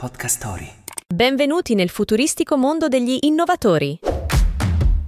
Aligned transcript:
Podcast 0.00 0.38
Story. 0.38 0.66
Benvenuti 1.14 1.74
nel 1.74 1.90
futuristico 1.90 2.56
mondo 2.56 2.88
degli 2.88 3.18
innovatori. 3.20 3.98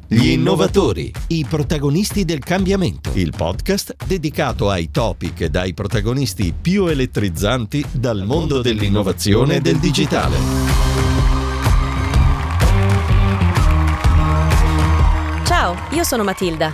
Gli 0.06 0.28
innovatori, 0.28 1.10
i 1.28 1.46
protagonisti 1.48 2.26
del 2.26 2.40
cambiamento. 2.40 3.10
Il 3.14 3.32
podcast 3.34 4.04
dedicato 4.04 4.68
ai 4.68 4.90
topic 4.90 5.40
e 5.40 5.48
dai 5.48 5.72
protagonisti 5.72 6.52
più 6.52 6.88
elettrizzanti 6.88 7.82
dal 7.90 8.24
mondo 8.26 8.60
dell'innovazione 8.60 9.56
e 9.56 9.60
del 9.62 9.78
digitale. 9.78 10.36
Ciao, 15.46 15.74
io 15.92 16.04
sono 16.04 16.22
Matilda. 16.22 16.70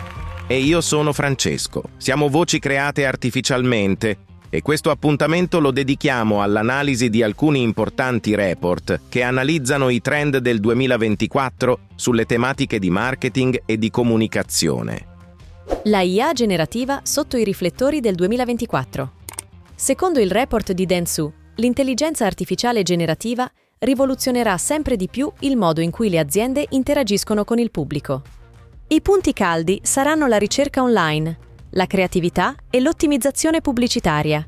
E 0.48 0.58
io 0.58 0.80
sono 0.80 1.12
Francesco. 1.12 1.84
Siamo 1.98 2.28
voci 2.28 2.58
create 2.58 3.06
artificialmente 3.06 4.26
e 4.50 4.62
questo 4.62 4.90
appuntamento 4.90 5.60
lo 5.60 5.70
dedichiamo 5.70 6.42
all'analisi 6.42 7.10
di 7.10 7.22
alcuni 7.22 7.62
importanti 7.62 8.34
report 8.34 9.00
che 9.08 9.22
analizzano 9.22 9.88
i 9.90 10.00
trend 10.00 10.38
del 10.38 10.60
2024 10.60 11.78
sulle 11.94 12.24
tematiche 12.24 12.78
di 12.78 12.90
marketing 12.90 13.62
e 13.66 13.78
di 13.78 13.90
comunicazione. 13.90 15.06
La 15.84 16.00
IA 16.00 16.32
generativa 16.32 17.00
sotto 17.04 17.36
i 17.36 17.44
riflettori 17.44 18.00
del 18.00 18.14
2024. 18.14 19.12
Secondo 19.74 20.18
il 20.18 20.30
report 20.30 20.72
di 20.72 20.86
Dentsu, 20.86 21.32
l'intelligenza 21.56 22.24
artificiale 22.24 22.82
generativa 22.82 23.50
rivoluzionerà 23.80 24.56
sempre 24.56 24.96
di 24.96 25.08
più 25.08 25.30
il 25.40 25.56
modo 25.56 25.80
in 25.80 25.90
cui 25.90 26.08
le 26.08 26.18
aziende 26.18 26.66
interagiscono 26.70 27.44
con 27.44 27.58
il 27.58 27.70
pubblico. 27.70 28.22
I 28.88 29.02
punti 29.02 29.32
caldi 29.32 29.80
saranno 29.82 30.26
la 30.26 30.38
ricerca 30.38 30.82
online, 30.82 31.38
la 31.70 31.86
creatività 31.86 32.54
e 32.70 32.80
l'ottimizzazione 32.80 33.60
pubblicitaria. 33.60 34.46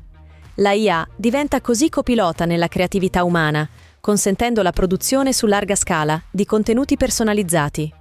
La 0.55 0.71
IA 0.71 1.07
diventa 1.15 1.61
così 1.61 1.89
copilota 1.89 2.45
nella 2.45 2.67
creatività 2.67 3.23
umana, 3.23 3.67
consentendo 3.99 4.61
la 4.61 4.71
produzione 4.71 5.31
su 5.31 5.45
larga 5.45 5.75
scala 5.75 6.21
di 6.29 6.45
contenuti 6.45 6.97
personalizzati. 6.97 7.93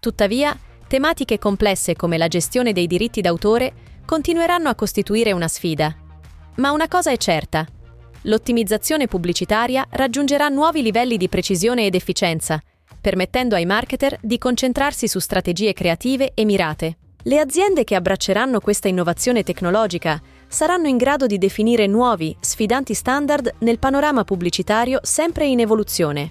Tuttavia, 0.00 0.58
tematiche 0.88 1.38
complesse 1.38 1.94
come 1.94 2.18
la 2.18 2.28
gestione 2.28 2.72
dei 2.72 2.86
diritti 2.86 3.20
d'autore 3.20 3.72
continueranno 4.04 4.68
a 4.68 4.74
costituire 4.74 5.32
una 5.32 5.48
sfida. 5.48 5.94
Ma 6.56 6.70
una 6.72 6.88
cosa 6.88 7.10
è 7.10 7.16
certa. 7.16 7.66
L'ottimizzazione 8.22 9.06
pubblicitaria 9.06 9.86
raggiungerà 9.90 10.48
nuovi 10.48 10.82
livelli 10.82 11.16
di 11.16 11.28
precisione 11.28 11.86
ed 11.86 11.94
efficienza, 11.94 12.60
permettendo 13.00 13.54
ai 13.54 13.66
marketer 13.66 14.18
di 14.20 14.38
concentrarsi 14.38 15.08
su 15.08 15.18
strategie 15.18 15.72
creative 15.72 16.32
e 16.34 16.44
mirate. 16.44 16.96
Le 17.24 17.38
aziende 17.38 17.84
che 17.84 17.94
abbracceranno 17.94 18.58
questa 18.58 18.88
innovazione 18.88 19.44
tecnologica 19.44 20.20
saranno 20.48 20.88
in 20.88 20.96
grado 20.96 21.26
di 21.26 21.38
definire 21.38 21.86
nuovi, 21.86 22.36
sfidanti 22.40 22.94
standard 22.94 23.54
nel 23.58 23.78
panorama 23.78 24.24
pubblicitario 24.24 24.98
sempre 25.02 25.46
in 25.46 25.60
evoluzione. 25.60 26.30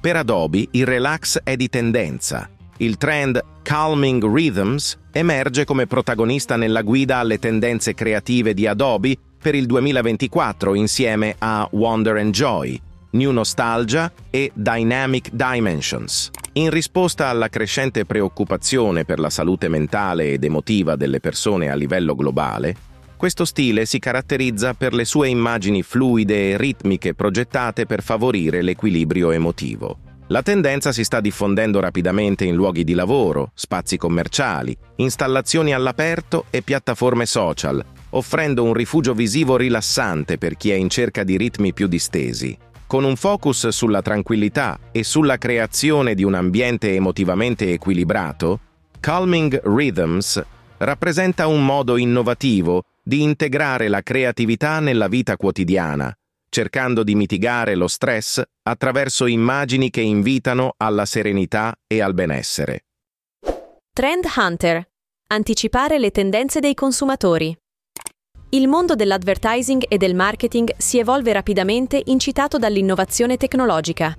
Per 0.00 0.16
Adobe 0.16 0.66
il 0.70 0.86
relax 0.86 1.40
è 1.42 1.56
di 1.56 1.68
tendenza. 1.68 2.48
Il 2.78 2.96
trend 2.96 3.38
Calming 3.62 4.24
Rhythms 4.24 4.98
emerge 5.12 5.64
come 5.64 5.86
protagonista 5.86 6.56
nella 6.56 6.80
guida 6.80 7.18
alle 7.18 7.38
tendenze 7.38 7.92
creative 7.92 8.54
di 8.54 8.66
Adobe 8.66 9.14
per 9.40 9.54
il 9.54 9.66
2024 9.66 10.74
insieme 10.74 11.34
a 11.38 11.68
Wonder 11.70 12.16
and 12.16 12.32
Joy, 12.32 12.80
New 13.12 13.30
Nostalgia 13.30 14.10
e 14.30 14.50
Dynamic 14.54 15.30
Dimensions. 15.32 16.30
In 16.54 16.70
risposta 16.70 17.28
alla 17.28 17.48
crescente 17.48 18.06
preoccupazione 18.06 19.04
per 19.04 19.18
la 19.18 19.28
salute 19.28 19.68
mentale 19.68 20.32
ed 20.32 20.44
emotiva 20.44 20.96
delle 20.96 21.20
persone 21.20 21.70
a 21.70 21.74
livello 21.74 22.14
globale, 22.14 22.74
questo 23.16 23.44
stile 23.44 23.84
si 23.84 23.98
caratterizza 23.98 24.72
per 24.74 24.94
le 24.94 25.04
sue 25.04 25.28
immagini 25.28 25.82
fluide 25.82 26.50
e 26.50 26.56
ritmiche 26.56 27.14
progettate 27.14 27.84
per 27.86 28.02
favorire 28.02 28.62
l'equilibrio 28.62 29.30
emotivo. 29.30 29.98
La 30.28 30.42
tendenza 30.42 30.90
si 30.90 31.04
sta 31.04 31.20
diffondendo 31.20 31.80
rapidamente 31.80 32.46
in 32.46 32.54
luoghi 32.54 32.82
di 32.82 32.94
lavoro, 32.94 33.50
spazi 33.54 33.98
commerciali, 33.98 34.74
installazioni 34.96 35.74
all'aperto 35.74 36.46
e 36.48 36.62
piattaforme 36.62 37.26
social, 37.26 37.84
offrendo 38.10 38.64
un 38.64 38.72
rifugio 38.72 39.12
visivo 39.12 39.56
rilassante 39.56 40.38
per 40.38 40.56
chi 40.56 40.70
è 40.70 40.74
in 40.74 40.88
cerca 40.88 41.22
di 41.22 41.36
ritmi 41.36 41.74
più 41.74 41.86
distesi. 41.86 42.56
Con 42.92 43.04
un 43.04 43.16
focus 43.16 43.68
sulla 43.68 44.02
tranquillità 44.02 44.78
e 44.92 45.02
sulla 45.02 45.38
creazione 45.38 46.14
di 46.14 46.24
un 46.24 46.34
ambiente 46.34 46.94
emotivamente 46.94 47.72
equilibrato, 47.72 48.60
Calming 49.00 49.62
Rhythms 49.64 50.44
rappresenta 50.76 51.46
un 51.46 51.64
modo 51.64 51.96
innovativo 51.96 52.82
di 53.02 53.22
integrare 53.22 53.88
la 53.88 54.02
creatività 54.02 54.78
nella 54.80 55.08
vita 55.08 55.38
quotidiana, 55.38 56.14
cercando 56.50 57.02
di 57.02 57.14
mitigare 57.14 57.76
lo 57.76 57.88
stress 57.88 58.42
attraverso 58.62 59.24
immagini 59.24 59.88
che 59.88 60.02
invitano 60.02 60.74
alla 60.76 61.06
serenità 61.06 61.74
e 61.86 62.02
al 62.02 62.12
benessere. 62.12 62.84
Trend 63.90 64.24
Hunter. 64.36 64.86
Anticipare 65.28 65.98
le 65.98 66.10
tendenze 66.10 66.60
dei 66.60 66.74
consumatori. 66.74 67.56
Il 68.54 68.68
mondo 68.68 68.94
dell'advertising 68.94 69.86
e 69.88 69.96
del 69.96 70.14
marketing 70.14 70.74
si 70.76 70.98
evolve 70.98 71.32
rapidamente 71.32 72.02
incitato 72.04 72.58
dall'innovazione 72.58 73.38
tecnologica. 73.38 74.14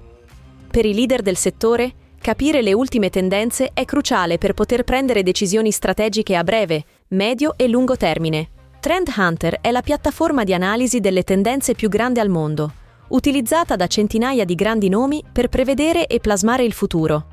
Per 0.72 0.86
i 0.86 0.94
leader 0.96 1.22
del 1.22 1.38
settore, 1.38 1.94
capire 2.20 2.64
le 2.64 2.74
ultime 2.74 3.12
tendenze 3.12 3.70
è 3.76 3.86
cruciale 3.86 4.40
per 4.40 4.54
poter 4.54 4.86
prendere 4.86 5.22
decisioni 5.22 5.70
strategiche 5.70 6.36
a 6.36 6.44
breve, 6.44 6.84
medio 7.10 7.54
e 7.56 7.68
lungo 7.68 7.96
termine. 7.96 8.50
Trend 8.80 9.14
Hunter 9.16 9.60
è 9.62 9.70
la 9.70 9.84
piattaforma 9.84 10.44
di 10.44 10.56
analisi 10.56 11.00
delle 11.00 11.22
tendenze 11.22 11.76
più 11.76 11.88
grande 11.88 12.20
al 12.20 12.30
mondo, 12.30 12.74
utilizzata 13.10 13.76
da 13.76 13.86
centinaia 13.86 14.46
di 14.46 14.56
grandi 14.56 14.90
nomi 14.90 15.24
per 15.32 15.48
prevedere 15.48 16.08
e 16.08 16.20
plasmare 16.20 16.64
il 16.64 16.74
futuro. 16.74 17.28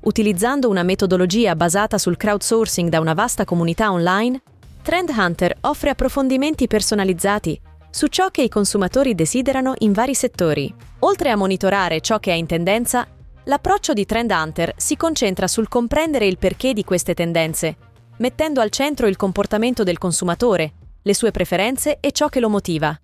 Utilizzando 0.00 0.68
una 0.68 0.82
metodologia 0.82 1.54
basata 1.54 1.98
sul 1.98 2.16
crowdsourcing 2.16 2.88
da 2.88 2.98
una 2.98 3.14
vasta 3.14 3.44
comunità 3.44 3.92
online, 3.92 4.42
Trend 4.86 5.08
Hunter 5.08 5.56
offre 5.62 5.90
approfondimenti 5.90 6.68
personalizzati 6.68 7.60
su 7.90 8.06
ciò 8.06 8.28
che 8.28 8.42
i 8.42 8.48
consumatori 8.48 9.16
desiderano 9.16 9.74
in 9.78 9.90
vari 9.90 10.14
settori. 10.14 10.72
Oltre 11.00 11.30
a 11.30 11.36
monitorare 11.36 12.00
ciò 12.00 12.20
che 12.20 12.30
è 12.30 12.34
in 12.36 12.46
tendenza, 12.46 13.04
l'approccio 13.46 13.92
di 13.92 14.06
Trend 14.06 14.30
Hunter 14.30 14.74
si 14.76 14.94
concentra 14.94 15.48
sul 15.48 15.66
comprendere 15.66 16.28
il 16.28 16.38
perché 16.38 16.72
di 16.72 16.84
queste 16.84 17.14
tendenze, 17.14 17.76
mettendo 18.18 18.60
al 18.60 18.70
centro 18.70 19.08
il 19.08 19.16
comportamento 19.16 19.82
del 19.82 19.98
consumatore, 19.98 20.72
le 21.02 21.14
sue 21.14 21.32
preferenze 21.32 21.98
e 21.98 22.12
ciò 22.12 22.28
che 22.28 22.38
lo 22.38 22.48
motiva. 22.48 22.96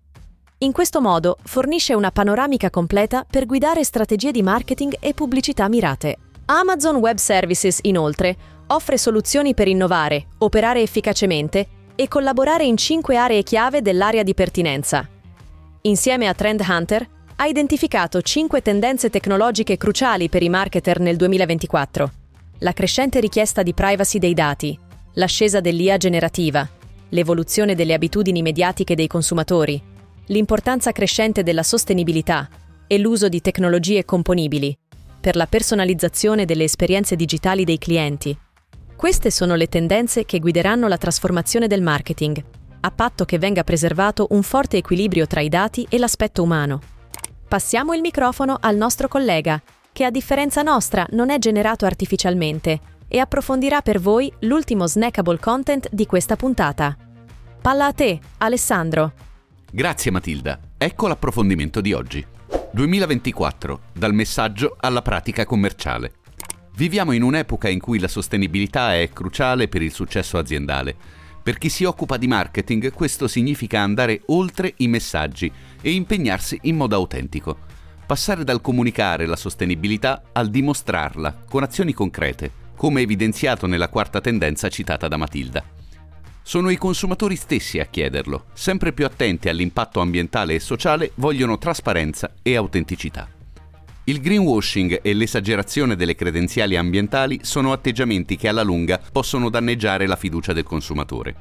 In 0.58 0.70
questo 0.70 1.00
modo 1.00 1.36
fornisce 1.42 1.94
una 1.94 2.12
panoramica 2.12 2.70
completa 2.70 3.26
per 3.28 3.44
guidare 3.44 3.82
strategie 3.82 4.30
di 4.30 4.42
marketing 4.44 4.98
e 5.00 5.14
pubblicità 5.14 5.68
mirate. 5.68 6.16
Amazon 6.44 6.96
Web 6.96 7.16
Services, 7.16 7.80
inoltre, 7.82 8.36
offre 8.74 8.96
soluzioni 8.96 9.54
per 9.54 9.68
innovare, 9.68 10.26
operare 10.38 10.80
efficacemente 10.80 11.66
e 11.94 12.08
collaborare 12.08 12.64
in 12.64 12.76
cinque 12.76 13.16
aree 13.16 13.42
chiave 13.42 13.82
dell'area 13.82 14.22
di 14.22 14.34
pertinenza. 14.34 15.06
Insieme 15.82 16.26
a 16.26 16.34
Trend 16.34 16.64
Hunter, 16.66 17.08
ha 17.36 17.46
identificato 17.46 18.22
cinque 18.22 18.62
tendenze 18.62 19.10
tecnologiche 19.10 19.76
cruciali 19.76 20.28
per 20.28 20.42
i 20.42 20.48
marketer 20.48 21.00
nel 21.00 21.16
2024. 21.16 22.10
La 22.58 22.72
crescente 22.72 23.20
richiesta 23.20 23.62
di 23.62 23.74
privacy 23.74 24.18
dei 24.18 24.34
dati, 24.34 24.78
l'ascesa 25.14 25.60
dell'IA 25.60 25.96
generativa, 25.96 26.66
l'evoluzione 27.10 27.74
delle 27.74 27.94
abitudini 27.94 28.42
mediatiche 28.42 28.94
dei 28.94 29.08
consumatori, 29.08 29.80
l'importanza 30.26 30.92
crescente 30.92 31.42
della 31.42 31.62
sostenibilità 31.62 32.48
e 32.86 32.98
l'uso 32.98 33.28
di 33.28 33.40
tecnologie 33.40 34.04
componibili 34.04 34.76
per 35.20 35.36
la 35.36 35.46
personalizzazione 35.46 36.44
delle 36.44 36.64
esperienze 36.64 37.16
digitali 37.16 37.64
dei 37.64 37.78
clienti. 37.78 38.36
Queste 39.02 39.32
sono 39.32 39.56
le 39.56 39.66
tendenze 39.66 40.24
che 40.24 40.38
guideranno 40.38 40.86
la 40.86 40.96
trasformazione 40.96 41.66
del 41.66 41.82
marketing, 41.82 42.40
a 42.82 42.90
patto 42.92 43.24
che 43.24 43.36
venga 43.36 43.64
preservato 43.64 44.28
un 44.30 44.44
forte 44.44 44.76
equilibrio 44.76 45.26
tra 45.26 45.40
i 45.40 45.48
dati 45.48 45.84
e 45.90 45.98
l'aspetto 45.98 46.40
umano. 46.44 46.80
Passiamo 47.48 47.94
il 47.94 48.00
microfono 48.00 48.56
al 48.60 48.76
nostro 48.76 49.08
collega, 49.08 49.60
che 49.90 50.04
a 50.04 50.10
differenza 50.12 50.62
nostra 50.62 51.04
non 51.10 51.30
è 51.30 51.38
generato 51.38 51.84
artificialmente 51.84 52.78
e 53.08 53.18
approfondirà 53.18 53.82
per 53.82 53.98
voi 53.98 54.32
l'ultimo 54.42 54.86
snackable 54.86 55.40
content 55.40 55.88
di 55.90 56.06
questa 56.06 56.36
puntata. 56.36 56.96
Palla 57.60 57.86
a 57.86 57.92
te, 57.92 58.20
Alessandro. 58.38 59.14
Grazie 59.68 60.12
Matilda. 60.12 60.60
Ecco 60.78 61.08
l'approfondimento 61.08 61.80
di 61.80 61.92
oggi. 61.92 62.24
2024, 62.70 63.80
dal 63.94 64.14
messaggio 64.14 64.76
alla 64.78 65.02
pratica 65.02 65.44
commerciale. 65.44 66.12
Viviamo 66.74 67.12
in 67.12 67.22
un'epoca 67.22 67.68
in 67.68 67.80
cui 67.80 67.98
la 67.98 68.08
sostenibilità 68.08 68.94
è 68.94 69.10
cruciale 69.12 69.68
per 69.68 69.82
il 69.82 69.92
successo 69.92 70.38
aziendale. 70.38 70.96
Per 71.42 71.58
chi 71.58 71.68
si 71.68 71.84
occupa 71.84 72.16
di 72.16 72.26
marketing 72.26 72.92
questo 72.92 73.28
significa 73.28 73.80
andare 73.80 74.22
oltre 74.26 74.72
i 74.78 74.88
messaggi 74.88 75.52
e 75.80 75.92
impegnarsi 75.92 76.58
in 76.62 76.76
modo 76.76 76.96
autentico. 76.96 77.58
Passare 78.06 78.42
dal 78.42 78.62
comunicare 78.62 79.26
la 79.26 79.36
sostenibilità 79.36 80.22
al 80.32 80.48
dimostrarla 80.48 81.44
con 81.48 81.62
azioni 81.62 81.92
concrete, 81.92 82.50
come 82.74 83.02
evidenziato 83.02 83.66
nella 83.66 83.88
quarta 83.88 84.20
tendenza 84.20 84.68
citata 84.68 85.08
da 85.08 85.18
Matilda. 85.18 85.62
Sono 86.42 86.70
i 86.70 86.76
consumatori 86.76 87.36
stessi 87.36 87.80
a 87.80 87.84
chiederlo, 87.84 88.46
sempre 88.54 88.92
più 88.92 89.04
attenti 89.04 89.48
all'impatto 89.48 90.00
ambientale 90.00 90.54
e 90.54 90.60
sociale, 90.60 91.12
vogliono 91.16 91.58
trasparenza 91.58 92.32
e 92.42 92.56
autenticità. 92.56 93.28
Il 94.04 94.20
greenwashing 94.20 94.98
e 95.00 95.14
l'esagerazione 95.14 95.94
delle 95.94 96.16
credenziali 96.16 96.76
ambientali 96.76 97.38
sono 97.44 97.70
atteggiamenti 97.70 98.36
che 98.36 98.48
alla 98.48 98.64
lunga 98.64 99.00
possono 99.12 99.48
danneggiare 99.48 100.08
la 100.08 100.16
fiducia 100.16 100.52
del 100.52 100.64
consumatore. 100.64 101.36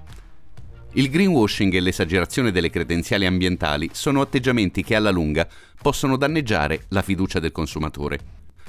Il 0.93 1.09
greenwashing 1.09 1.73
e 1.73 1.79
l'esagerazione 1.79 2.51
delle 2.51 2.69
credenziali 2.69 3.25
ambientali 3.25 3.89
sono 3.93 4.21
atteggiamenti 4.21 4.83
che 4.83 4.93
alla 4.93 5.09
lunga 5.09 5.47
possono 5.81 6.17
danneggiare 6.17 6.83
la 6.89 7.01
fiducia 7.01 7.39
del 7.39 7.51
consumatore. 7.51 8.19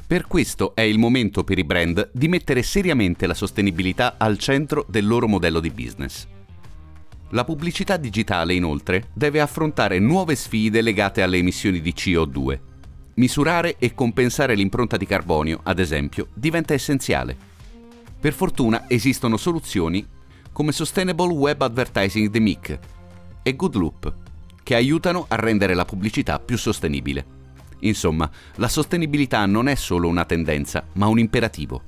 Per 0.07 0.27
questo 0.27 0.75
è 0.75 0.81
il 0.81 0.99
momento 0.99 1.45
per 1.45 1.59
i 1.59 1.65
brand 1.65 2.09
di 2.15 2.29
mettere 2.29 2.63
seriamente 2.63 3.27
la 3.27 3.35
sostenibilità 3.35 4.15
al 4.17 4.39
centro 4.39 4.87
del 4.89 5.07
loro 5.07 5.29
modello 5.29 5.61
di 5.61 5.71
business. 5.71 6.27
La 7.33 7.45
pubblicità 7.45 7.99
digitale, 7.99 8.55
inoltre, 8.55 9.09
deve 9.13 9.43
affrontare 9.43 9.99
nuove 9.99 10.35
sfide 10.35 10.81
legate 10.81 11.21
alle 11.21 11.37
emissioni 11.37 11.83
di 11.83 11.93
CO2 11.95 12.71
Misurare 13.15 13.77
e 13.79 13.95
compensare 13.95 14.55
l'impronta 14.55 14.97
di 14.97 15.05
carbonio, 15.05 15.61
ad 15.65 15.79
esempio, 15.79 16.29
diventa 16.33 16.73
essenziale. 16.73 17.37
Per 18.19 18.33
fortuna 18.33 18.89
esistono 18.89 19.37
soluzioni 19.37 20.07
come 20.51 20.73
Sustainable 20.73 21.33
Web 21.33 21.61
Advertising 21.61 22.31
The 22.31 22.41
MIC 22.41 22.79
e 23.43 23.55
Goodloop, 23.57 24.15
che 24.63 24.75
aiutano 24.75 25.27
a 25.29 25.35
rendere 25.35 25.75
la 25.75 25.85
pubblicità 25.85 26.39
più 26.39 26.57
sostenibile. 26.57 27.41
Insomma, 27.81 28.31
la 28.57 28.69
sostenibilità 28.69 29.45
non 29.45 29.69
è 29.69 29.75
solo 29.75 30.09
una 30.09 30.25
tendenza, 30.25 30.87
ma 30.95 31.07
un 31.09 31.19
imperativo. 31.19 31.83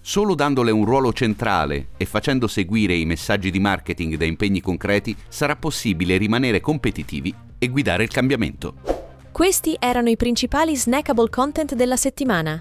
Solo 0.00 0.34
dandole 0.34 0.70
un 0.70 0.84
ruolo 0.84 1.12
centrale 1.12 1.88
e 1.96 2.06
facendo 2.06 2.46
seguire 2.46 2.94
i 2.94 3.04
messaggi 3.04 3.50
di 3.50 3.58
marketing 3.58 4.14
da 4.16 4.24
impegni 4.24 4.60
concreti 4.60 5.14
sarà 5.28 5.56
possibile 5.56 6.16
rimanere 6.16 6.60
competitivi 6.60 7.34
e 7.58 7.68
guidare 7.68 8.04
il 8.04 8.10
cambiamento. 8.10 8.95
Questi 9.36 9.76
erano 9.78 10.08
i 10.08 10.16
principali 10.16 10.74
snackable 10.74 11.28
content 11.28 11.74
della 11.74 11.96
settimana. 11.96 12.58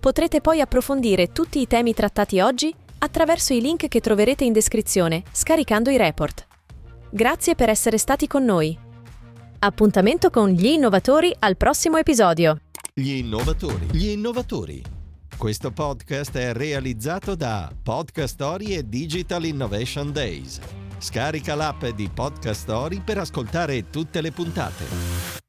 Potrete 0.00 0.40
poi 0.40 0.60
approfondire 0.60 1.28
tutti 1.28 1.60
i 1.60 1.68
temi 1.68 1.94
trattati 1.94 2.40
oggi 2.40 2.74
attraverso 2.98 3.52
i 3.52 3.60
link 3.60 3.86
che 3.86 4.00
troverete 4.00 4.42
in 4.42 4.52
descrizione 4.52 5.22
scaricando 5.30 5.90
i 5.90 5.96
report. 5.96 6.44
Grazie 7.08 7.54
per 7.54 7.68
essere 7.68 7.98
stati 7.98 8.26
con 8.26 8.44
noi. 8.44 8.76
Appuntamento 9.60 10.28
con 10.30 10.48
gli 10.48 10.66
innovatori 10.66 11.32
al 11.38 11.56
prossimo 11.56 11.98
episodio. 11.98 12.62
Gli 12.92 13.12
innovatori. 13.12 13.86
Gli 13.92 14.08
innovatori. 14.08 14.82
Questo 15.36 15.70
podcast 15.70 16.36
è 16.36 16.52
realizzato 16.52 17.36
da 17.36 17.72
Podcast 17.80 18.34
Story 18.34 18.74
e 18.74 18.88
Digital 18.88 19.44
Innovation 19.44 20.10
Days. 20.10 20.58
Scarica 20.98 21.54
l'app 21.54 21.84
di 21.84 22.10
Podcast 22.12 22.60
Story 22.62 23.02
per 23.04 23.18
ascoltare 23.18 23.88
tutte 23.88 24.20
le 24.20 24.32
puntate. 24.32 25.46